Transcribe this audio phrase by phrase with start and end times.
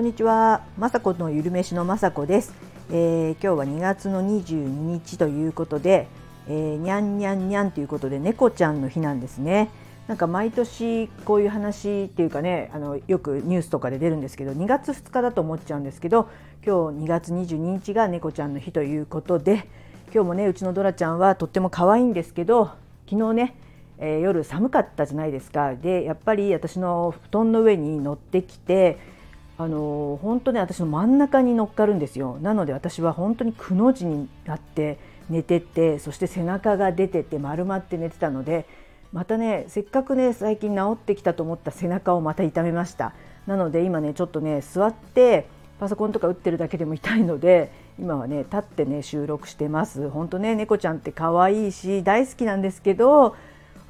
[0.00, 2.54] こんにちは、まさこのゆるめしのまさこです、
[2.90, 6.08] えー、今日は2月の22日ということで、
[6.48, 9.68] えー、にゃんにゃんにゃんということで猫ちゃんの日なんですね。
[10.08, 16.30] なんか毎年こういう話っていうかねあのよくニュースとかで出るんですけど2月2日だと思っちゃうんですけど
[16.64, 19.68] 今日2月22日が猫ちゃんの日ということで
[20.14, 22.70] 今日もねうちのドラちゃんはとっても可愛いんですけど
[23.06, 23.54] 昨日ね、
[23.98, 25.74] えー、夜寒かったじゃないですか。
[25.74, 29.19] でやっぱり私の布団の上に乗ってきて
[29.60, 32.38] あの本当ね私の真ん中に乗っかるんですよ。
[32.40, 38.64] なので私は本当にくの字になって寝ててそして背中が出てて丸まって寝てたので
[39.12, 43.12] またねせっかくね最近治ってきたと思った背中をまた痛めました。
[43.46, 45.46] なので今ねちょっとね座って
[45.78, 50.08] パソコンとか打ってるだけでも痛いので今はね立ってね収録してます。
[50.08, 53.36] 本当ね猫ちゃんって可愛いし大好きなんですけど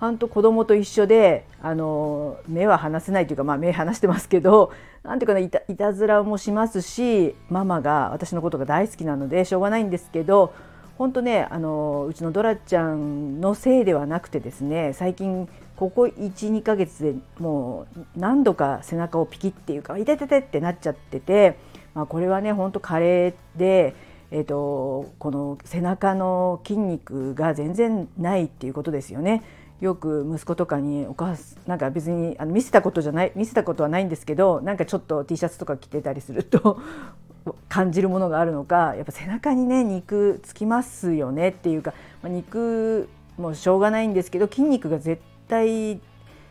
[0.00, 4.72] 本当子供と一緒であの目は離せないというか、まあ、目離してますけど
[5.04, 10.52] なんていうかないたいたずらもしますしママが私のことが大好きなのでしょうがないんですけど
[10.96, 21.58] 本当ねあのうちのドラちゃんのせいではなくてですね最近ここ12ヶ月でもう何度か背中をピキっていうか「痛てて」ってなっちゃってて、
[21.94, 23.94] まあ、これはね本当加齢で。
[24.32, 29.42] えーとこの背中の筋肉が全然ないっていうことですよね。
[29.80, 36.80] よく息子とかにお母さんなんか別にあの見せたことじゃない見せたことはないんですけどなんかちょっと T シャツとか着てたりすると
[37.68, 43.08] 感じるものがあるのかやっぱ背中にね肉つきますよねっていうか、まあ、肉
[43.38, 46.00] もしょうがないんですけど筋肉が絶対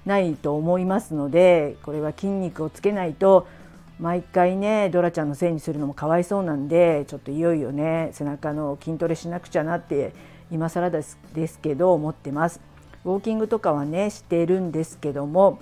[0.05, 3.45] ないと思いますのでこれは筋肉をつけないと
[3.99, 10.13] 毎回ねドラちゃんのせいにするのもかわいそうなんでちょっといよいよね背中の筋トレしなくちゃなって
[10.51, 12.68] 今更ですですけど思ってます。
[13.05, 15.59] ウォーキングとかはねしてるんですけども、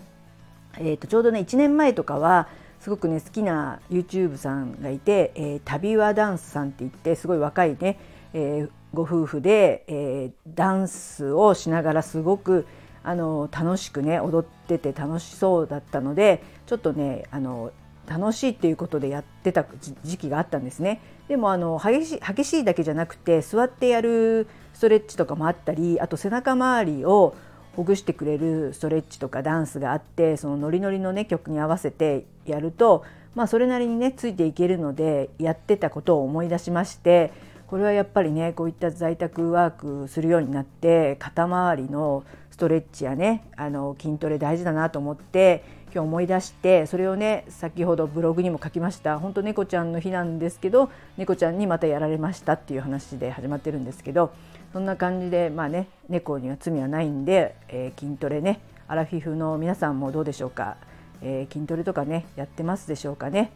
[0.77, 2.47] えー、とちょうどね1年前とかは
[2.79, 7.99] すごくね好きな YouTube さんがいて、えー、旅はダンスさんって言ってすごい若いね、
[8.33, 12.65] えー、ご夫婦で、えー、ダンスをしながらすごく
[13.03, 17.71] あの楽しくね踊ってて楽しそうだったのでちょっとねあの
[18.07, 19.65] 楽しいっていうことでやってた
[20.03, 21.01] 時期があったんですね。
[21.27, 27.35] でもあの激しい激しいだけじゃなくて座ってやるストレッチとかもあったりあと背中周りを
[27.75, 33.03] ほぐしてくれるストレッチとかダンスがあってそのノリノリのね曲に合わせてやると
[33.35, 37.31] まあそれなりにねついていけるのでやってたことを思い出しまして
[37.67, 49.19] これはやっぱりねこういった在宅ワークするようになって肩周りのストレッチやねあの筋トレ大事だなと思って今日思い出してそれをね先ほどブログにも書きました。
[49.19, 54.31] 本当猫ちゃんの日なんですけど猫ちゃんにまたやられましたっていう話で始まってるんですけど
[54.73, 60.77] そんな感じでまあね猫には罪はないんで、えー、筋トレねアラフィフの皆さんもどうでしょうか、
[61.21, 63.51] えー、筋トレとかねやってますでしょうかね。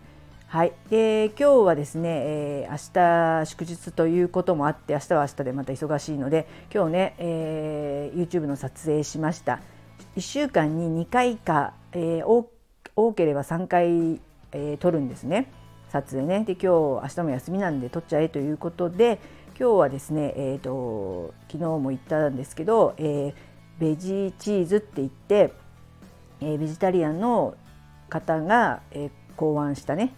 [0.48, 9.62] はい、で今日はですね、えー、明日祝日ということもあって明日は明日でまた忙しいので今日ね、えー、YouTube の撮影しました。
[10.18, 12.46] 1週間に2回か、えー、
[12.96, 14.20] 多ければ3回、
[14.52, 15.50] えー、撮るんですね。
[15.90, 16.44] 撮影ね。
[16.46, 19.20] で今日明日も休みなんで撮っちゃえということで
[19.58, 23.34] 今日はですね、えーと、昨日も言ったんですけど、えー、
[23.80, 25.54] ベジーチーズって言って、
[26.42, 27.56] えー、ベジタリアンの
[28.10, 30.14] 方が、えー、考案したね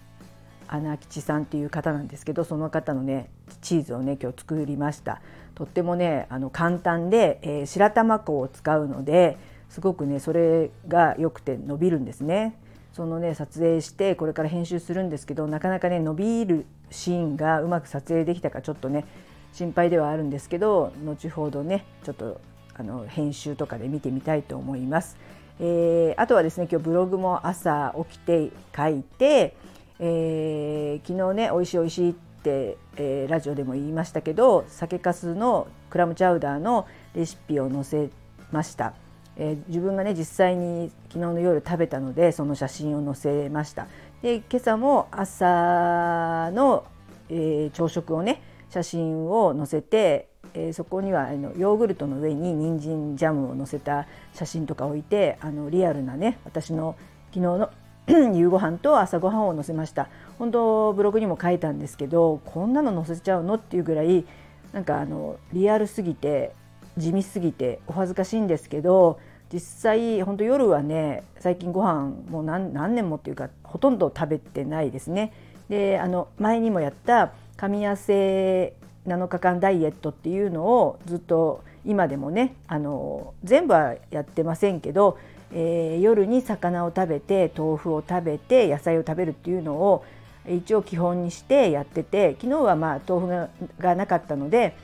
[0.68, 3.30] 穴吉さんっていう方なんですけどその方のね
[3.62, 5.22] チーズをね今日作りました。
[5.54, 9.38] とってもねあの簡単で、えー、白玉粉を使うので
[9.74, 12.56] すごくねそれが良くて伸びるんですね
[12.94, 19.04] そのね撮影してこれから編集するんですけどなかなかね伸びるシーンがうまく撮影できたかちょっとね
[19.52, 22.40] 心配ではあるんですけど後ほどねちょっと
[22.76, 25.18] あの編集とかで見てみたいと思います。
[25.60, 29.56] えー、あとはですね今日ブログも朝起きて書いて、
[30.00, 38.10] えー、昨日ね美味しい美味しいって、えー、ラジオでも言いましたけど酒粕のクラムチャウダーのレシピを載せ
[38.52, 39.03] ました。
[39.38, 43.88] えー、自分がね実際に昨日の夜食べたのでその写真を載せました。
[44.22, 46.86] で今朝も朝の、
[47.30, 56.96] えー、朝食をね写真を載せて、えー、そこにはあのヨーグルトの上に人参ジャムを載せた写真とか置いてあのリアルなね私の
[57.34, 57.70] 昨日の
[58.36, 60.10] 夕ご飯と朝ごはんを載せました。
[60.40, 64.26] 本当ブログにも書いたんですけどこんなの載せちゃうのっていうぐらい
[64.74, 66.54] なんかあのリアルすぎて
[66.98, 69.20] 地味すぎてお恥ずかしいんですけど
[69.54, 75.32] 実際本当夜はね最近ご飯もう何何年もっていうかほとんど食べてないですね。
[75.70, 78.74] であの前にもやった神痩せ
[79.06, 85.20] 7日間ダイエットっていうのをずっと今でもねあの全部はやってませんけど、
[85.54, 90.04] えー、夜に魚を食べて豆腐を食べて野菜を食べるっていうのを
[90.50, 94.76] 一応基本にしてやってて昨日はまあ豆腐がなかったので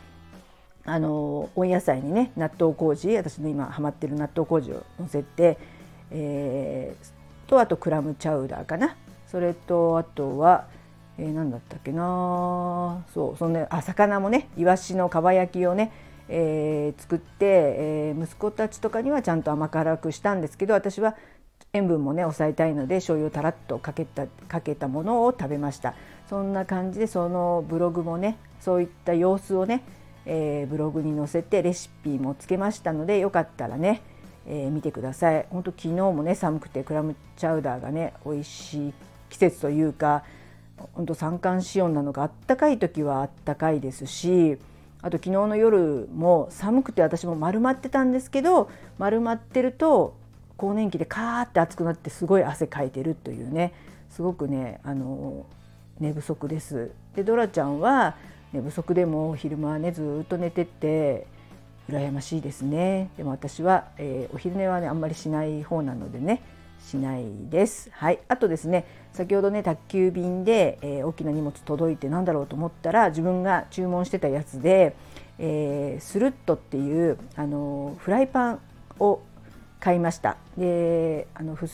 [0.89, 5.57] あの温野菜にね納豆麹私の今ハマってる納豆麹をのせて、
[6.11, 8.95] えー、とあとクラムチャウダーかな。
[9.27, 10.65] それとあとは、
[11.19, 13.05] えー、何だったっけな。
[13.13, 15.91] そうそのねあ魚もねいわしのかば焼きをね、
[16.27, 21.15] えー、作って、えー、息子たちとかにはちゃんと甘辛くしたんですけど私は
[21.73, 25.93] 塩分もね抑えたいので醤油をたらっとかけたかけたものを食べました。
[26.27, 29.83] そんな感じでそのブログもねそういった様子をね、
[30.31, 34.03] えー、ブログに載せてレシピもつけましたのでよかったらね、
[34.47, 38.93] えー、見てください本当昨日もね寒くてクラムチャウダーがね美味しい
[39.31, 40.23] 季節というか
[40.93, 44.59] 本当三寒四温なのがあったかい時はあったかいですし
[45.01, 50.15] あと昨日の夜も寒くて私も丸まってたんですけど丸まってると
[50.57, 53.73] 更年期でカーって暑くなってすごい汗かいてるというね
[54.11, 55.47] すごくねあの
[55.99, 56.91] 寝不足です。
[57.15, 58.15] でドラちゃんは
[58.53, 61.27] 寝不足でも昼間はねずっと寝てって
[61.89, 63.09] 羨ましいですね。
[63.17, 66.41] でも私は、えー、お昼寝はねあんまりしない方なのでね
[66.79, 67.89] しないです。
[67.91, 74.95] はい、あとですね先ほどね宅急便で、えー、大きな荷物届いてなんだろうと思ったら自分が注文してたやつで、
[75.37, 78.59] えー、スルットっていうあのフライパン
[78.99, 79.21] を
[79.79, 81.67] 買いましたであのふ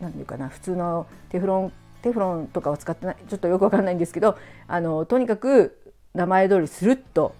[0.00, 1.72] なんていうかな普通のテフロン
[2.02, 4.38] テフロンとかは使ってないちょっとよくわかんないんですけど
[4.68, 5.76] あのとにかく
[6.14, 7.34] 名前通りスルッと、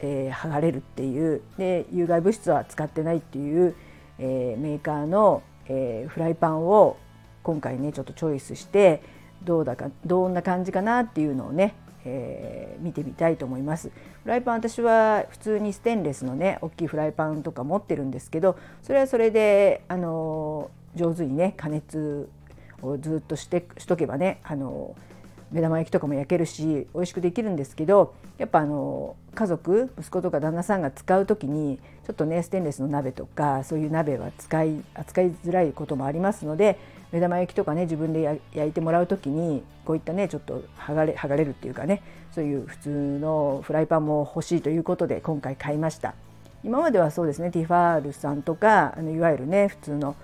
[0.00, 3.74] えー、剥がれるっていうで有害物質は使ってないっていう、
[4.18, 6.96] えー、メーカーの、えー、フライパンを
[7.42, 9.02] 今回ねちょっとチョイスして
[9.42, 11.74] どうだかどんな感じかなっていうのをね
[12.04, 13.90] えー、見てみたいと思います。
[14.22, 22.28] フライパン私は普通にステンレスのね大きいフライパンとか持ってるんですけどそれはそれで、あの上手にね加熱
[22.82, 24.96] をずっとしてしとけばね、あの
[25.52, 36.78] 目玉焼きとかも焼けるし美味しくできるんですけどやっぱあの家族息子とか旦那さんが使う時にちょっとねステンレスの鍋とかそういう鍋は使い扱いづらいこともありますので
[37.12, 42.02] 目玉焼きとかね自分で焼いてもらう時にこういったねちょっと剥がれ剥がれるっていうかね
[42.32, 42.88] そういう普通
[43.20, 46.14] のフライパンも欲しいということで今回買いました。
[46.64, 50.16] 今まではそうですねティファールさんとかあのいわゆるね普通の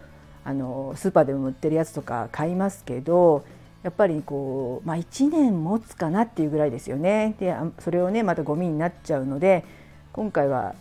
[0.44, 3.44] あのスーパーでも売ってるやつとか買いますけど
[3.88, 9.64] やっぱりこう、まあ、1年持つかなっていうぐらいですよねでそれをねまたゴミになっちゃうので
[10.12, 10.74] 今回は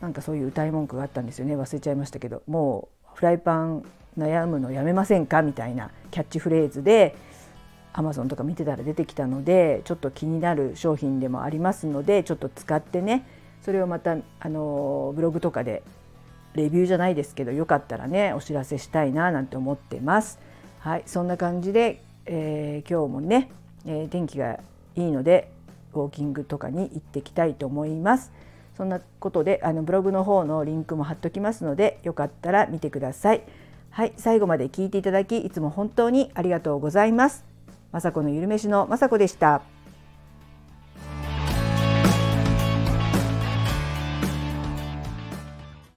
[0.00, 3.84] なんかそういう歌い文句があったんですよね忘れちゃいましたけどもうフライパン
[4.18, 7.14] 悩むのやめませんかみたいなキャッチフレーズで
[7.92, 13.24] アマゾンとか見てたら出てきたのでちょっと気になる商品でもありますのでちょっと使ってね
[13.62, 15.84] それをまたあのブログとかで
[16.54, 20.40] レビューじゃないですけどよかったらねお知らせしたいななんて思ってます。
[20.80, 23.50] はいそんな感じで、えー、今日もね、
[23.86, 24.60] えー、天気が
[24.94, 25.50] いいので
[25.94, 28.30] ウォーキングとかに行ってきたいと思います。
[28.76, 33.42] そんなことであのブログの方のリンクも貼っときますのでよかったら見てください。
[33.90, 37.44] はい、最後まで聞いていただきいつも本当にありがとうございます。
[37.92, 39.77] 雅子のゆるめしの雅子でした。